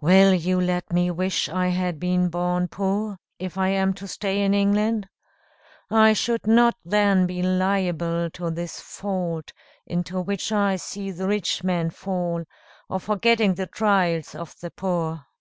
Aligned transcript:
Will 0.00 0.34
you 0.34 0.60
let 0.60 0.92
me 0.92 1.12
wish 1.12 1.48
I 1.48 1.68
had 1.68 2.00
been 2.00 2.28
born 2.28 2.66
poor, 2.66 3.20
if 3.38 3.56
I 3.56 3.68
am 3.68 3.94
to 3.94 4.08
stay 4.08 4.42
in 4.42 4.52
England? 4.52 5.08
I 5.92 6.12
should 6.12 6.44
not 6.44 6.74
then 6.84 7.24
be 7.24 7.40
liable 7.40 8.28
to 8.30 8.50
this 8.50 8.80
fault 8.80 9.52
into 9.86 10.20
which 10.20 10.50
I 10.50 10.74
see 10.74 11.12
the 11.12 11.28
rich 11.28 11.62
men 11.62 11.90
fall, 11.90 12.46
of 12.90 13.04
forgetting 13.04 13.54
the 13.54 13.68
trials 13.68 14.34
of 14.34 14.56
the 14.60 14.72
poor." 14.72 15.24